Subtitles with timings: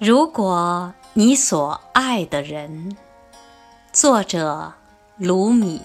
[0.00, 2.96] 如果你所爱的人，
[3.92, 4.72] 作者
[5.18, 5.82] 卢米。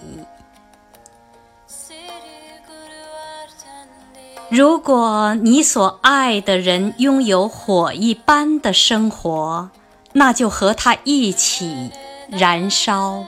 [4.48, 9.68] 如果你所爱的人拥有火一般的生活，
[10.14, 11.90] 那就和他一起
[12.30, 13.22] 燃烧，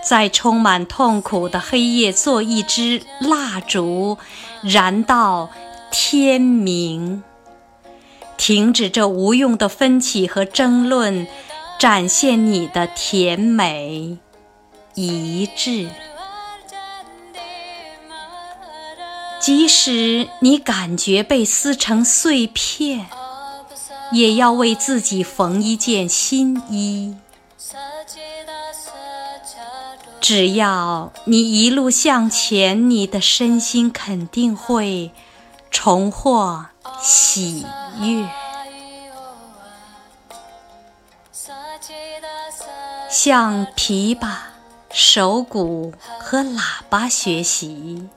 [0.00, 4.16] 在充满痛苦的黑夜做一支蜡烛，
[4.62, 5.50] 燃到
[5.90, 7.24] 天明。
[8.36, 11.26] 停止这无用的分歧和争论，
[11.78, 14.18] 展现你的甜美
[14.94, 15.88] 一致。
[19.40, 23.06] 即使你感觉被撕成碎片，
[24.10, 27.16] 也要为自己缝一件新衣。
[30.20, 35.12] 只要你一路向前，你的身心肯定会
[35.70, 36.66] 重获
[37.02, 37.66] 喜
[38.00, 38.28] 悦。
[43.08, 44.36] 向琵琶、
[44.90, 48.08] 手鼓和喇叭学习。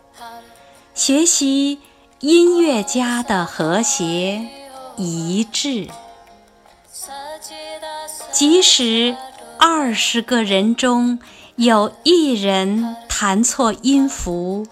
[0.94, 1.79] 学习
[2.19, 4.47] 音乐家的和谐
[4.97, 5.88] 一致，
[8.31, 9.16] 即使
[9.57, 11.19] 二十个人中
[11.55, 14.67] 有一人弹错音符，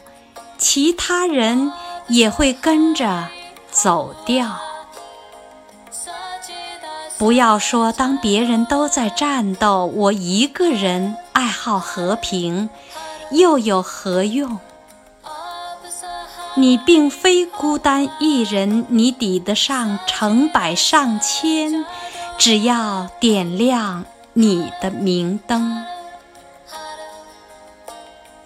[0.58, 1.72] 其他人
[2.10, 3.30] 也会跟着
[3.82, 4.58] 走掉。
[7.18, 12.70] 不要说当别人都在战斗，我一个人爱好和平，
[13.32, 14.60] 又有何用？
[16.56, 21.86] 你并非孤单一人，你抵得上成百上千。
[22.38, 25.84] 只要点亮你的明灯，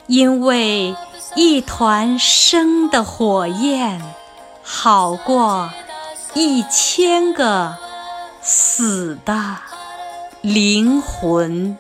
[0.08, 0.96] 因为
[1.36, 4.02] 一团生的火焰
[4.74, 5.70] 好过
[6.34, 7.78] 一千个
[8.42, 9.58] 死的
[10.42, 11.78] 灵魂。